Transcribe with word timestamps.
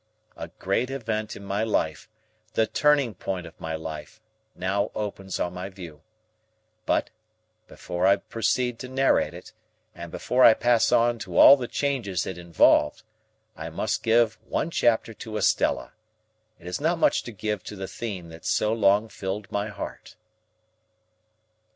A 0.35 0.47
great 0.47 0.89
event 0.89 1.35
in 1.35 1.45
my 1.45 1.63
life, 1.63 2.09
the 2.53 2.65
turning 2.65 3.13
point 3.13 3.45
of 3.45 3.59
my 3.61 3.75
life, 3.75 4.19
now 4.55 4.89
opens 4.95 5.39
on 5.39 5.53
my 5.53 5.69
view. 5.69 6.01
But, 6.87 7.11
before 7.67 8.07
I 8.07 8.15
proceed 8.15 8.79
to 8.79 8.87
narrate 8.89 9.35
it, 9.35 9.53
and 9.93 10.11
before 10.11 10.43
I 10.43 10.55
pass 10.55 10.91
on 10.91 11.19
to 11.19 11.37
all 11.37 11.55
the 11.55 11.67
changes 11.67 12.25
it 12.25 12.39
involved, 12.39 13.03
I 13.55 13.69
must 13.69 14.01
give 14.01 14.39
one 14.43 14.71
chapter 14.71 15.13
to 15.13 15.37
Estella. 15.37 15.91
It 16.57 16.65
is 16.65 16.81
not 16.81 16.97
much 16.97 17.21
to 17.21 17.31
give 17.31 17.63
to 17.65 17.75
the 17.75 17.87
theme 17.87 18.29
that 18.29 18.43
so 18.43 18.73
long 18.73 19.07
filled 19.07 19.51
my 19.51 19.67
heart. 19.67 20.15